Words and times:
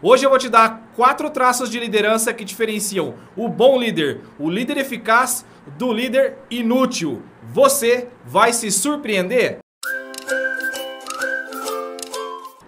Hoje 0.00 0.24
eu 0.24 0.30
vou 0.30 0.38
te 0.38 0.48
dar 0.48 0.92
quatro 0.94 1.28
traços 1.28 1.68
de 1.68 1.80
liderança 1.80 2.32
que 2.32 2.44
diferenciam 2.44 3.14
o 3.36 3.48
bom 3.48 3.76
líder, 3.76 4.20
o 4.38 4.48
líder 4.48 4.76
eficaz, 4.76 5.44
do 5.76 5.92
líder 5.92 6.38
inútil. 6.48 7.20
Você 7.42 8.06
vai 8.24 8.52
se 8.52 8.70
surpreender? 8.70 9.58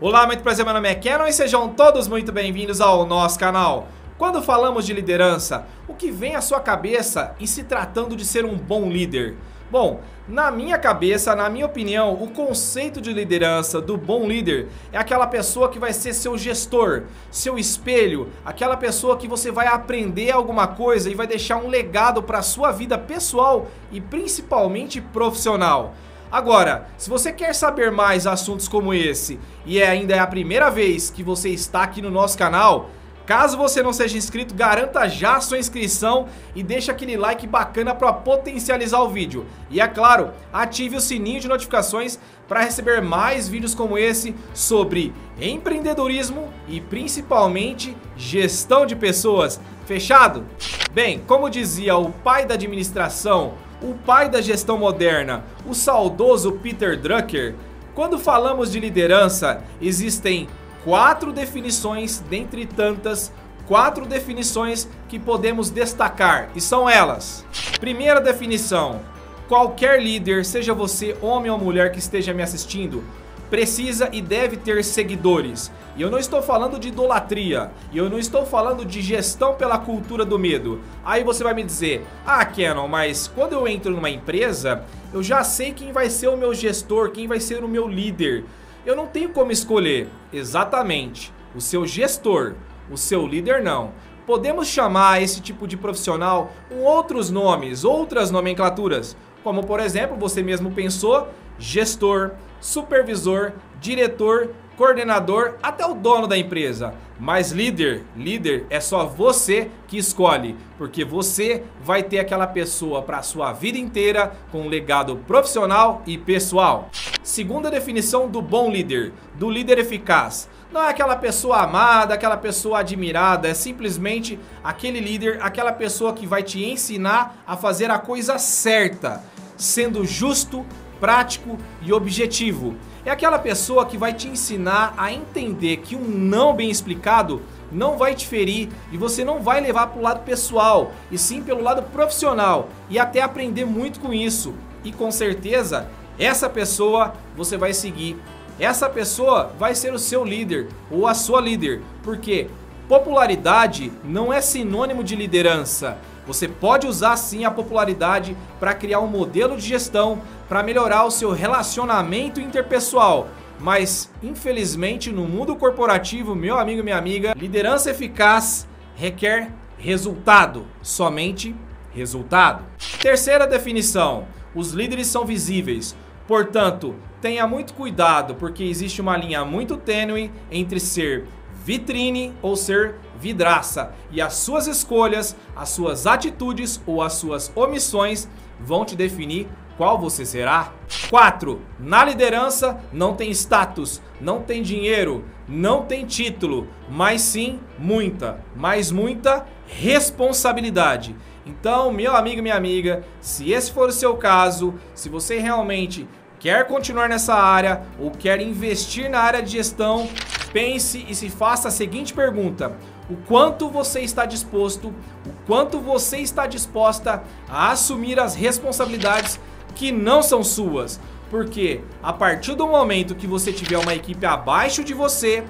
Olá, 0.00 0.26
muito 0.26 0.42
prazer, 0.42 0.64
meu 0.64 0.74
nome 0.74 0.88
é 0.88 0.94
Kenon 0.96 1.28
e 1.28 1.32
sejam 1.32 1.68
todos 1.68 2.08
muito 2.08 2.32
bem-vindos 2.32 2.80
ao 2.80 3.06
nosso 3.06 3.38
canal. 3.38 3.86
Quando 4.18 4.42
falamos 4.42 4.84
de 4.84 4.92
liderança, 4.92 5.68
o 5.86 5.94
que 5.94 6.10
vem 6.10 6.34
à 6.34 6.40
sua 6.40 6.58
cabeça 6.58 7.36
em 7.38 7.46
se 7.46 7.62
tratando 7.62 8.16
de 8.16 8.24
ser 8.24 8.44
um 8.44 8.56
bom 8.56 8.90
líder? 8.90 9.36
Bom, 9.70 10.00
na 10.26 10.50
minha 10.50 10.76
cabeça, 10.76 11.36
na 11.36 11.48
minha 11.48 11.64
opinião, 11.64 12.14
o 12.14 12.28
conceito 12.28 13.00
de 13.00 13.12
liderança 13.12 13.80
do 13.80 13.96
bom 13.96 14.26
líder 14.26 14.66
é 14.92 14.98
aquela 14.98 15.28
pessoa 15.28 15.68
que 15.68 15.78
vai 15.78 15.92
ser 15.92 16.12
seu 16.12 16.36
gestor, 16.36 17.04
seu 17.30 17.56
espelho, 17.56 18.30
aquela 18.44 18.76
pessoa 18.76 19.16
que 19.16 19.28
você 19.28 19.52
vai 19.52 19.68
aprender 19.68 20.32
alguma 20.32 20.66
coisa 20.66 21.08
e 21.08 21.14
vai 21.14 21.26
deixar 21.26 21.56
um 21.58 21.68
legado 21.68 22.20
para 22.20 22.38
a 22.38 22.42
sua 22.42 22.72
vida 22.72 22.98
pessoal 22.98 23.68
e 23.92 24.00
principalmente 24.00 25.00
profissional. 25.00 25.94
Agora, 26.32 26.88
se 26.96 27.08
você 27.08 27.32
quer 27.32 27.54
saber 27.54 27.92
mais 27.92 28.26
assuntos 28.26 28.66
como 28.66 28.92
esse 28.92 29.38
e 29.64 29.80
é 29.80 29.88
ainda 29.88 30.16
é 30.16 30.18
a 30.18 30.26
primeira 30.26 30.68
vez 30.68 31.10
que 31.10 31.22
você 31.22 31.48
está 31.48 31.84
aqui 31.84 32.02
no 32.02 32.10
nosso 32.10 32.36
canal, 32.36 32.90
Caso 33.26 33.56
você 33.56 33.82
não 33.82 33.92
seja 33.92 34.18
inscrito, 34.18 34.54
garanta 34.54 35.08
já 35.08 35.36
a 35.36 35.40
sua 35.40 35.58
inscrição 35.58 36.26
e 36.54 36.62
deixa 36.62 36.92
aquele 36.92 37.16
like 37.16 37.46
bacana 37.46 37.94
para 37.94 38.12
potencializar 38.12 39.00
o 39.00 39.08
vídeo. 39.08 39.46
E 39.70 39.80
é 39.80 39.86
claro, 39.86 40.30
ative 40.52 40.96
o 40.96 41.00
sininho 41.00 41.40
de 41.40 41.48
notificações 41.48 42.18
para 42.48 42.62
receber 42.62 43.00
mais 43.00 43.48
vídeos 43.48 43.74
como 43.74 43.96
esse 43.96 44.34
sobre 44.52 45.12
empreendedorismo 45.40 46.52
e 46.66 46.80
principalmente 46.80 47.96
gestão 48.16 48.84
de 48.84 48.96
pessoas. 48.96 49.60
Fechado? 49.86 50.44
Bem, 50.92 51.20
como 51.26 51.48
dizia 51.48 51.96
o 51.96 52.10
pai 52.10 52.44
da 52.44 52.54
administração, 52.54 53.54
o 53.80 53.94
pai 53.94 54.28
da 54.28 54.40
gestão 54.40 54.76
moderna, 54.76 55.44
o 55.66 55.74
saudoso 55.74 56.52
Peter 56.52 57.00
Drucker, 57.00 57.54
quando 57.94 58.18
falamos 58.18 58.70
de 58.70 58.80
liderança, 58.80 59.62
existem 59.80 60.48
quatro 60.84 61.32
definições, 61.32 62.18
dentre 62.28 62.66
tantas, 62.66 63.32
quatro 63.66 64.06
definições 64.06 64.88
que 65.08 65.18
podemos 65.18 65.70
destacar, 65.70 66.50
e 66.54 66.60
são 66.60 66.88
elas. 66.88 67.44
Primeira 67.78 68.20
definição: 68.20 69.00
qualquer 69.48 70.02
líder, 70.02 70.44
seja 70.44 70.74
você 70.74 71.16
homem 71.20 71.50
ou 71.50 71.58
mulher 71.58 71.92
que 71.92 71.98
esteja 71.98 72.32
me 72.32 72.42
assistindo, 72.42 73.04
precisa 73.48 74.08
e 74.12 74.22
deve 74.22 74.56
ter 74.56 74.84
seguidores. 74.84 75.70
E 75.96 76.02
eu 76.02 76.10
não 76.10 76.18
estou 76.18 76.40
falando 76.40 76.78
de 76.78 76.88
idolatria, 76.88 77.70
e 77.92 77.98
eu 77.98 78.08
não 78.08 78.18
estou 78.18 78.46
falando 78.46 78.84
de 78.84 79.02
gestão 79.02 79.54
pela 79.54 79.76
cultura 79.76 80.24
do 80.24 80.38
medo. 80.38 80.80
Aí 81.04 81.22
você 81.24 81.42
vai 81.42 81.52
me 81.52 81.64
dizer: 81.64 82.06
"Ah, 82.24 82.44
Canon, 82.44 82.88
mas 82.88 83.28
quando 83.28 83.52
eu 83.52 83.68
entro 83.68 83.90
numa 83.90 84.08
empresa, 84.08 84.84
eu 85.12 85.22
já 85.22 85.42
sei 85.42 85.72
quem 85.72 85.92
vai 85.92 86.08
ser 86.08 86.28
o 86.28 86.36
meu 86.36 86.54
gestor, 86.54 87.10
quem 87.10 87.26
vai 87.26 87.40
ser 87.40 87.64
o 87.64 87.68
meu 87.68 87.88
líder 87.88 88.44
eu 88.84 88.96
não 88.96 89.06
tenho 89.06 89.30
como 89.30 89.52
escolher 89.52 90.08
exatamente 90.32 91.32
o 91.54 91.60
seu 91.60 91.86
gestor, 91.86 92.54
o 92.90 92.96
seu 92.96 93.26
líder 93.26 93.62
não. 93.62 93.92
Podemos 94.26 94.68
chamar 94.68 95.22
esse 95.22 95.40
tipo 95.40 95.66
de 95.66 95.76
profissional 95.76 96.52
com 96.68 96.82
outros 96.82 97.30
nomes, 97.30 97.84
outras 97.84 98.30
nomenclaturas, 98.30 99.16
como 99.42 99.64
por 99.64 99.80
exemplo, 99.80 100.16
você 100.16 100.42
mesmo 100.42 100.70
pensou, 100.70 101.28
gestor, 101.58 102.32
supervisor, 102.60 103.52
diretor, 103.80 104.50
coordenador, 104.76 105.56
até 105.62 105.84
o 105.84 105.94
dono 105.94 106.26
da 106.26 106.38
empresa. 106.38 106.94
Mas 107.18 107.50
líder, 107.50 108.04
líder 108.16 108.66
é 108.70 108.80
só 108.80 109.04
você 109.04 109.70
que 109.86 109.98
escolhe, 109.98 110.56
porque 110.78 111.04
você 111.04 111.64
vai 111.82 112.02
ter 112.02 112.18
aquela 112.18 112.46
pessoa 112.46 113.02
para 113.02 113.18
a 113.18 113.22
sua 113.22 113.52
vida 113.52 113.76
inteira 113.76 114.32
com 114.50 114.62
um 114.62 114.68
legado 114.68 115.16
profissional 115.26 116.02
e 116.06 116.16
pessoal. 116.16 116.88
Segunda 117.22 117.70
definição 117.70 118.28
do 118.28 118.40
bom 118.40 118.70
líder, 118.70 119.12
do 119.34 119.50
líder 119.50 119.78
eficaz. 119.78 120.48
Não 120.72 120.82
é 120.82 120.88
aquela 120.88 121.16
pessoa 121.16 121.58
amada, 121.58 122.14
aquela 122.14 122.36
pessoa 122.36 122.78
admirada, 122.78 123.46
é 123.46 123.52
simplesmente 123.52 124.38
aquele 124.64 125.00
líder, 125.00 125.38
aquela 125.42 125.72
pessoa 125.72 126.14
que 126.14 126.26
vai 126.26 126.42
te 126.42 126.64
ensinar 126.64 127.42
a 127.46 127.58
fazer 127.58 127.90
a 127.90 127.98
coisa 127.98 128.38
certa, 128.38 129.22
sendo 129.54 130.06
justo, 130.06 130.64
prático 130.98 131.58
e 131.82 131.92
objetivo. 131.92 132.74
É 133.04 133.10
aquela 133.10 133.38
pessoa 133.38 133.84
que 133.84 133.98
vai 133.98 134.14
te 134.14 134.28
ensinar 134.28 134.94
a 134.96 135.12
entender 135.12 135.78
que 135.78 135.96
um 135.96 136.04
não 136.04 136.54
bem 136.54 136.70
explicado 136.70 137.42
não 137.70 137.98
vai 137.98 138.14
te 138.14 138.26
ferir 138.26 138.68
e 138.90 138.96
você 138.96 139.24
não 139.24 139.42
vai 139.42 139.60
levar 139.60 139.88
para 139.88 139.98
o 139.98 140.02
lado 140.02 140.24
pessoal, 140.24 140.92
e 141.10 141.18
sim 141.18 141.42
pelo 141.42 141.62
lado 141.62 141.82
profissional 141.82 142.68
e 142.88 142.98
até 142.98 143.20
aprender 143.20 143.66
muito 143.66 144.00
com 144.00 144.12
isso. 144.12 144.54
E 144.82 144.90
com 144.90 145.10
certeza, 145.10 145.88
essa 146.20 146.48
pessoa 146.48 147.14
você 147.34 147.56
vai 147.56 147.72
seguir. 147.72 148.16
Essa 148.58 148.90
pessoa 148.90 149.52
vai 149.58 149.74
ser 149.74 149.92
o 149.94 149.98
seu 149.98 150.22
líder 150.22 150.68
ou 150.90 151.06
a 151.06 151.14
sua 151.14 151.40
líder, 151.40 151.80
porque 152.02 152.48
popularidade 152.86 153.90
não 154.04 154.30
é 154.30 154.40
sinônimo 154.42 155.02
de 155.02 155.16
liderança. 155.16 155.96
Você 156.26 156.46
pode 156.46 156.86
usar 156.86 157.16
sim 157.16 157.44
a 157.44 157.50
popularidade 157.50 158.36
para 158.58 158.74
criar 158.74 159.00
um 159.00 159.06
modelo 159.06 159.56
de 159.56 159.66
gestão, 159.66 160.20
para 160.48 160.62
melhorar 160.62 161.04
o 161.04 161.10
seu 161.10 161.32
relacionamento 161.32 162.40
interpessoal. 162.40 163.28
Mas, 163.58 164.10
infelizmente, 164.22 165.10
no 165.10 165.26
mundo 165.26 165.56
corporativo, 165.56 166.34
meu 166.34 166.58
amigo 166.58 166.80
e 166.80 166.82
minha 166.82 166.98
amiga, 166.98 167.32
liderança 167.36 167.90
eficaz 167.90 168.68
requer 168.94 169.50
resultado, 169.78 170.66
somente 170.82 171.54
resultado. 171.94 172.64
Terceira 173.00 173.46
definição: 173.46 174.26
os 174.54 174.72
líderes 174.72 175.06
são 175.06 175.24
visíveis. 175.24 175.96
Portanto, 176.30 176.94
tenha 177.20 177.44
muito 177.44 177.74
cuidado, 177.74 178.36
porque 178.36 178.62
existe 178.62 179.00
uma 179.00 179.16
linha 179.16 179.44
muito 179.44 179.76
tênue 179.76 180.30
entre 180.48 180.78
ser 180.78 181.26
vitrine 181.64 182.32
ou 182.40 182.54
ser 182.54 182.94
vidraça. 183.18 183.92
E 184.12 184.20
as 184.20 184.34
suas 184.34 184.68
escolhas, 184.68 185.36
as 185.56 185.70
suas 185.70 186.06
atitudes 186.06 186.80
ou 186.86 187.02
as 187.02 187.14
suas 187.14 187.50
omissões 187.56 188.28
vão 188.60 188.84
te 188.84 188.94
definir 188.94 189.48
qual 189.76 189.98
você 189.98 190.24
será. 190.24 190.72
4. 191.08 191.60
Na 191.80 192.04
liderança 192.04 192.80
não 192.92 193.16
tem 193.16 193.32
status, 193.32 194.00
não 194.20 194.40
tem 194.40 194.62
dinheiro, 194.62 195.24
não 195.48 195.82
tem 195.82 196.06
título, 196.06 196.68
mas 196.88 197.22
sim 197.22 197.58
muita, 197.76 198.40
mas 198.54 198.92
muita 198.92 199.44
responsabilidade. 199.66 201.16
Então, 201.44 201.90
meu 201.90 202.14
amigo, 202.14 202.42
minha 202.42 202.54
amiga, 202.54 203.02
se 203.20 203.50
esse 203.50 203.72
for 203.72 203.88
o 203.88 203.92
seu 203.92 204.16
caso, 204.16 204.74
se 204.94 205.08
você 205.08 205.38
realmente 205.38 206.06
quer 206.40 206.66
continuar 206.66 207.08
nessa 207.08 207.34
área 207.34 207.82
ou 207.98 208.10
quer 208.10 208.40
investir 208.40 209.08
na 209.08 209.20
área 209.20 209.42
de 209.42 209.52
gestão, 209.52 210.08
pense 210.52 211.04
e 211.08 211.14
se 211.14 211.28
faça 211.28 211.68
a 211.68 211.70
seguinte 211.70 212.12
pergunta: 212.12 212.72
o 213.08 213.16
quanto 213.28 213.68
você 213.68 214.00
está 214.00 214.24
disposto, 214.24 214.88
o 214.88 215.32
quanto 215.46 215.78
você 215.78 216.16
está 216.16 216.46
disposta 216.46 217.22
a 217.48 217.70
assumir 217.70 218.18
as 218.18 218.34
responsabilidades 218.34 219.38
que 219.74 219.92
não 219.92 220.22
são 220.22 220.42
suas? 220.42 220.98
Porque 221.30 221.82
a 222.02 222.12
partir 222.12 222.56
do 222.56 222.66
momento 222.66 223.14
que 223.14 223.26
você 223.26 223.52
tiver 223.52 223.78
uma 223.78 223.94
equipe 223.94 224.26
abaixo 224.26 224.82
de 224.82 224.94
você, 224.94 225.44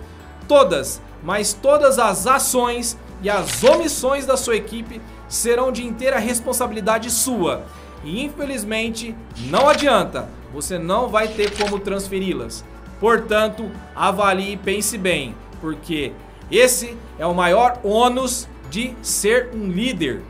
todas, 0.46 1.00
mas 1.22 1.54
todas 1.54 1.98
as 1.98 2.26
ações 2.26 2.98
e 3.22 3.30
as 3.30 3.62
omissões 3.62 4.26
da 4.26 4.36
sua 4.36 4.56
equipe 4.56 5.00
serão 5.28 5.70
de 5.70 5.86
inteira 5.86 6.18
responsabilidade 6.18 7.10
sua. 7.10 7.64
E 8.02 8.24
infelizmente 8.24 9.14
não 9.48 9.68
adianta, 9.68 10.28
você 10.52 10.78
não 10.78 11.08
vai 11.08 11.28
ter 11.28 11.56
como 11.56 11.78
transferi-las. 11.78 12.64
Portanto, 12.98 13.70
avalie 13.94 14.52
e 14.52 14.56
pense 14.56 14.98
bem, 14.98 15.34
porque 15.60 16.12
esse 16.50 16.96
é 17.18 17.26
o 17.26 17.34
maior 17.34 17.80
ônus 17.82 18.48
de 18.68 18.94
ser 19.02 19.50
um 19.54 19.68
líder. 19.68 20.22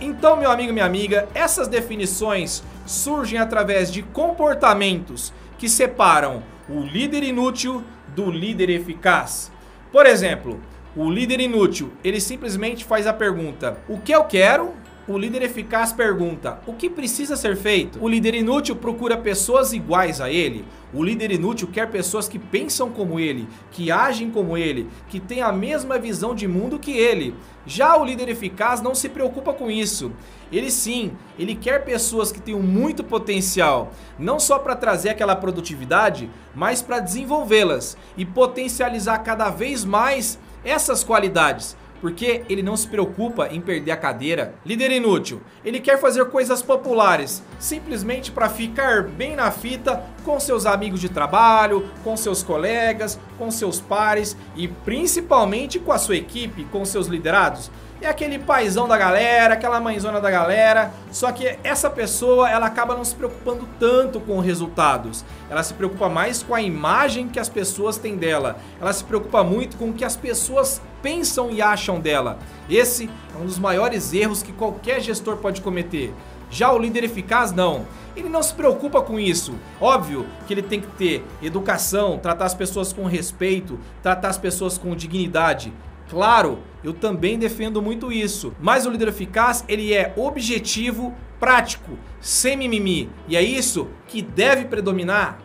Então, 0.00 0.36
meu 0.36 0.50
amigo, 0.50 0.72
minha 0.72 0.84
amiga, 0.84 1.28
essas 1.34 1.68
definições 1.68 2.62
surgem 2.86 3.38
através 3.38 3.92
de 3.92 4.02
comportamentos 4.02 5.32
que 5.58 5.68
separam 5.68 6.42
o 6.68 6.80
líder 6.80 7.22
inútil 7.22 7.84
do 8.08 8.30
líder 8.30 8.70
eficaz. 8.70 9.52
Por 9.92 10.06
exemplo, 10.06 10.60
o 10.96 11.10
líder 11.10 11.40
inútil, 11.40 11.92
ele 12.02 12.20
simplesmente 12.20 12.84
faz 12.84 13.06
a 13.06 13.12
pergunta: 13.12 13.78
"O 13.88 13.98
que 13.98 14.12
eu 14.12 14.24
quero?" 14.24 14.72
O 15.10 15.18
líder 15.18 15.42
eficaz 15.42 15.92
pergunta: 15.92 16.60
o 16.68 16.72
que 16.72 16.88
precisa 16.88 17.34
ser 17.34 17.56
feito? 17.56 18.00
O 18.00 18.08
líder 18.08 18.32
inútil 18.32 18.76
procura 18.76 19.16
pessoas 19.16 19.72
iguais 19.72 20.20
a 20.20 20.30
ele. 20.30 20.64
O 20.94 21.02
líder 21.02 21.32
inútil 21.32 21.66
quer 21.66 21.90
pessoas 21.90 22.28
que 22.28 22.38
pensam 22.38 22.90
como 22.90 23.18
ele, 23.18 23.48
que 23.72 23.90
agem 23.90 24.30
como 24.30 24.56
ele, 24.56 24.88
que 25.08 25.18
têm 25.18 25.42
a 25.42 25.50
mesma 25.50 25.98
visão 25.98 26.32
de 26.32 26.46
mundo 26.46 26.78
que 26.78 26.92
ele. 26.92 27.34
Já 27.66 27.96
o 27.96 28.04
líder 28.04 28.28
eficaz 28.28 28.80
não 28.80 28.94
se 28.94 29.08
preocupa 29.08 29.52
com 29.52 29.68
isso. 29.68 30.12
Ele 30.52 30.70
sim, 30.70 31.10
ele 31.36 31.56
quer 31.56 31.84
pessoas 31.84 32.30
que 32.30 32.40
tenham 32.40 32.60
muito 32.60 33.02
potencial, 33.02 33.92
não 34.16 34.38
só 34.38 34.60
para 34.60 34.76
trazer 34.76 35.08
aquela 35.08 35.34
produtividade, 35.34 36.30
mas 36.54 36.82
para 36.82 37.00
desenvolvê-las 37.00 37.96
e 38.16 38.24
potencializar 38.24 39.18
cada 39.18 39.50
vez 39.50 39.84
mais 39.84 40.38
essas 40.64 41.02
qualidades 41.02 41.76
porque 42.00 42.42
ele 42.48 42.62
não 42.62 42.76
se 42.76 42.88
preocupa 42.88 43.48
em 43.48 43.60
perder 43.60 43.92
a 43.92 43.96
cadeira. 43.96 44.54
Líder 44.64 44.90
inútil, 44.90 45.40
ele 45.64 45.80
quer 45.80 45.98
fazer 46.00 46.24
coisas 46.26 46.62
populares, 46.62 47.42
simplesmente 47.58 48.30
para 48.30 48.48
ficar 48.48 49.04
bem 49.04 49.36
na 49.36 49.50
fita 49.50 50.02
com 50.24 50.38
seus 50.38 50.66
amigos 50.66 51.00
de 51.00 51.08
trabalho, 51.08 51.88
com 52.04 52.16
seus 52.16 52.42
colegas, 52.42 53.18
com 53.38 53.50
seus 53.50 53.80
pares 53.80 54.36
e 54.56 54.68
principalmente 54.68 55.78
com 55.78 55.92
a 55.92 55.98
sua 55.98 56.16
equipe, 56.16 56.64
com 56.64 56.84
seus 56.84 57.06
liderados 57.06 57.70
é 58.02 58.08
aquele 58.08 58.38
paizão 58.38 58.88
da 58.88 58.96
galera, 58.96 59.54
aquela 59.54 59.78
mãezona 59.78 60.20
da 60.20 60.30
galera. 60.30 60.92
Só 61.12 61.30
que 61.32 61.58
essa 61.62 61.90
pessoa, 61.90 62.48
ela 62.48 62.66
acaba 62.66 62.96
não 62.96 63.04
se 63.04 63.14
preocupando 63.14 63.68
tanto 63.78 64.20
com 64.20 64.38
os 64.38 64.44
resultados. 64.44 65.24
Ela 65.50 65.62
se 65.62 65.74
preocupa 65.74 66.08
mais 66.08 66.42
com 66.42 66.54
a 66.54 66.62
imagem 66.62 67.28
que 67.28 67.38
as 67.38 67.48
pessoas 67.48 67.98
têm 67.98 68.16
dela. 68.16 68.56
Ela 68.80 68.92
se 68.92 69.04
preocupa 69.04 69.44
muito 69.44 69.76
com 69.76 69.90
o 69.90 69.92
que 69.92 70.04
as 70.04 70.16
pessoas 70.16 70.80
pensam 71.02 71.50
e 71.50 71.60
acham 71.60 72.00
dela. 72.00 72.38
Esse 72.68 73.10
é 73.34 73.38
um 73.38 73.44
dos 73.44 73.58
maiores 73.58 74.12
erros 74.12 74.42
que 74.42 74.52
qualquer 74.52 75.00
gestor 75.00 75.36
pode 75.36 75.60
cometer. 75.60 76.14
Já 76.50 76.72
o 76.72 76.78
líder 76.78 77.04
eficaz, 77.04 77.52
não. 77.52 77.86
Ele 78.16 78.28
não 78.28 78.42
se 78.42 78.52
preocupa 78.52 79.00
com 79.00 79.18
isso. 79.20 79.54
Óbvio 79.80 80.26
que 80.46 80.52
ele 80.52 80.62
tem 80.62 80.80
que 80.80 80.88
ter 80.88 81.24
educação, 81.40 82.18
tratar 82.18 82.46
as 82.46 82.54
pessoas 82.54 82.92
com 82.92 83.04
respeito, 83.04 83.78
tratar 84.02 84.28
as 84.28 84.38
pessoas 84.38 84.76
com 84.76 84.96
dignidade. 84.96 85.72
Claro, 86.08 86.58
eu 86.82 86.92
também 86.92 87.38
defendo 87.38 87.80
muito 87.80 88.10
isso. 88.10 88.52
Mas 88.60 88.84
o 88.84 88.90
líder 88.90 89.08
eficaz, 89.08 89.64
ele 89.68 89.94
é 89.94 90.12
objetivo, 90.16 91.14
prático, 91.38 91.96
sem 92.20 92.56
mimimi. 92.56 93.08
E 93.28 93.36
é 93.36 93.42
isso 93.42 93.88
que 94.08 94.20
deve 94.20 94.64
predominar. 94.64 95.38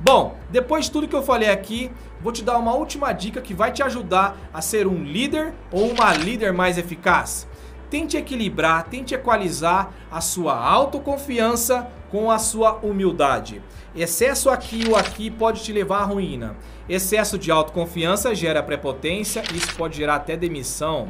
Bom, 0.00 0.38
depois 0.48 0.86
de 0.86 0.92
tudo 0.92 1.06
que 1.06 1.14
eu 1.14 1.22
falei 1.22 1.50
aqui, 1.50 1.90
vou 2.22 2.32
te 2.32 2.42
dar 2.42 2.56
uma 2.56 2.72
última 2.72 3.12
dica 3.12 3.42
que 3.42 3.52
vai 3.52 3.70
te 3.70 3.82
ajudar 3.82 4.34
a 4.52 4.62
ser 4.62 4.86
um 4.86 5.04
líder 5.04 5.52
ou 5.70 5.90
uma 5.90 6.14
líder 6.14 6.54
mais 6.54 6.78
eficaz. 6.78 7.46
Tente 7.90 8.16
equilibrar, 8.16 8.84
tente 8.84 9.14
equalizar 9.14 9.92
a 10.10 10.20
sua 10.20 10.54
autoconfiança 10.54 11.90
com 12.10 12.30
a 12.30 12.38
sua 12.38 12.74
humildade. 12.82 13.60
Excesso 13.94 14.48
aqui 14.48 14.84
ou 14.88 14.96
aqui 14.96 15.30
pode 15.30 15.62
te 15.62 15.72
levar 15.72 16.02
à 16.02 16.04
ruína. 16.04 16.56
Excesso 16.88 17.36
de 17.36 17.50
autoconfiança 17.50 18.34
gera 18.34 18.62
prepotência 18.62 19.42
isso 19.52 19.74
pode 19.74 19.96
gerar 19.96 20.16
até 20.16 20.36
demissão. 20.36 21.08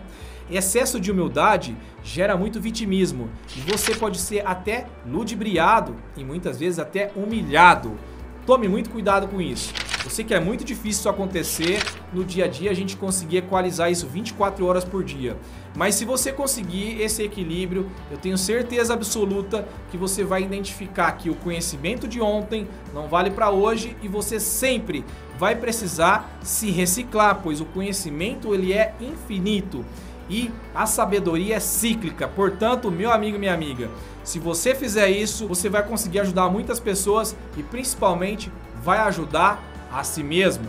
Excesso 0.50 0.98
de 0.98 1.12
humildade 1.12 1.76
gera 2.02 2.36
muito 2.36 2.60
vitimismo 2.60 3.30
e 3.56 3.60
você 3.60 3.94
pode 3.94 4.18
ser 4.18 4.46
até 4.46 4.86
ludibriado 5.06 5.94
e 6.16 6.24
muitas 6.24 6.58
vezes 6.58 6.78
até 6.78 7.12
humilhado. 7.14 7.98
Tome 8.46 8.66
muito 8.68 8.90
cuidado 8.90 9.28
com 9.28 9.40
isso. 9.40 9.72
Eu 10.02 10.10
sei 10.10 10.24
que 10.24 10.32
é 10.32 10.40
muito 10.40 10.64
difícil 10.64 11.00
isso 11.00 11.08
acontecer 11.08 11.82
no 12.12 12.24
dia 12.24 12.46
a 12.46 12.48
dia, 12.48 12.70
a 12.70 12.74
gente 12.74 12.96
conseguir 12.96 13.38
equalizar 13.38 13.90
isso 13.92 14.06
24 14.06 14.64
horas 14.64 14.84
por 14.84 15.04
dia. 15.04 15.36
Mas 15.76 15.94
se 15.94 16.04
você 16.04 16.32
conseguir 16.32 17.00
esse 17.00 17.22
equilíbrio, 17.22 17.88
eu 18.10 18.16
tenho 18.16 18.36
certeza 18.36 18.94
absoluta 18.94 19.68
que 19.90 19.96
você 19.96 20.24
vai 20.24 20.42
identificar 20.42 21.12
que 21.12 21.30
o 21.30 21.34
conhecimento 21.34 22.08
de 22.08 22.20
ontem 22.20 22.66
não 22.94 23.08
vale 23.08 23.30
para 23.30 23.50
hoje 23.50 23.96
e 24.02 24.08
você 24.08 24.40
sempre 24.40 25.04
vai 25.38 25.54
precisar 25.54 26.38
se 26.42 26.70
reciclar, 26.70 27.40
pois 27.42 27.60
o 27.60 27.66
conhecimento 27.66 28.54
ele 28.54 28.72
é 28.72 28.94
infinito 29.00 29.84
e 30.28 30.50
a 30.74 30.86
sabedoria 30.86 31.56
é 31.56 31.60
cíclica. 31.60 32.26
Portanto, 32.26 32.90
meu 32.90 33.12
amigo 33.12 33.36
e 33.36 33.40
minha 33.40 33.54
amiga, 33.54 33.90
se 34.24 34.38
você 34.38 34.74
fizer 34.74 35.10
isso, 35.10 35.46
você 35.46 35.68
vai 35.68 35.82
conseguir 35.82 36.20
ajudar 36.20 36.48
muitas 36.48 36.80
pessoas 36.80 37.36
e 37.56 37.62
principalmente 37.62 38.50
vai 38.82 38.98
ajudar 38.98 39.69
a 39.92 40.04
si 40.04 40.22
mesmo. 40.22 40.66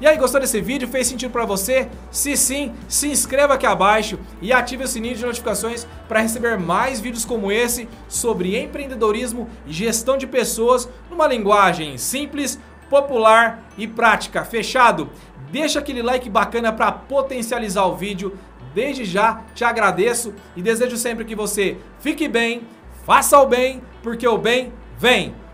E 0.00 0.06
aí, 0.06 0.16
gostou 0.16 0.40
desse 0.40 0.60
vídeo? 0.60 0.88
Fez 0.88 1.06
sentido 1.06 1.30
para 1.30 1.44
você? 1.44 1.88
Se 2.10 2.36
sim, 2.36 2.74
se 2.88 3.06
inscreva 3.06 3.54
aqui 3.54 3.64
abaixo 3.64 4.18
e 4.40 4.52
ative 4.52 4.82
o 4.82 4.88
sininho 4.88 5.14
de 5.14 5.24
notificações 5.24 5.86
para 6.08 6.20
receber 6.20 6.58
mais 6.58 6.98
vídeos 6.98 7.24
como 7.24 7.52
esse 7.52 7.88
sobre 8.08 8.60
empreendedorismo 8.60 9.48
e 9.64 9.72
gestão 9.72 10.16
de 10.16 10.26
pessoas 10.26 10.88
numa 11.08 11.28
linguagem 11.28 11.96
simples, 11.98 12.58
popular 12.90 13.62
e 13.78 13.86
prática. 13.86 14.44
Fechado? 14.44 15.08
Deixa 15.52 15.78
aquele 15.78 16.02
like 16.02 16.28
bacana 16.28 16.72
para 16.72 16.90
potencializar 16.90 17.86
o 17.86 17.94
vídeo. 17.94 18.36
Desde 18.74 19.04
já 19.04 19.42
te 19.54 19.62
agradeço 19.62 20.34
e 20.56 20.62
desejo 20.62 20.96
sempre 20.96 21.24
que 21.24 21.36
você 21.36 21.76
fique 22.00 22.26
bem, 22.26 22.62
faça 23.06 23.38
o 23.38 23.46
bem, 23.46 23.80
porque 24.02 24.26
o 24.26 24.36
bem 24.36 24.72
vem. 24.98 25.41